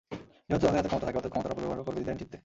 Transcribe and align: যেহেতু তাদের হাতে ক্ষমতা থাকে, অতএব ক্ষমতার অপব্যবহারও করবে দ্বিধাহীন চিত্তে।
যেহেতু 0.47 0.65
তাদের 0.67 0.75
হাতে 0.77 0.91
ক্ষমতা 0.93 1.07
থাকে, 1.07 1.17
অতএব 1.21 1.31
ক্ষমতার 1.33 1.49
অপব্যবহারও 1.53 1.85
করবে 1.87 1.99
দ্বিধাহীন 1.99 2.19
চিত্তে। 2.21 2.37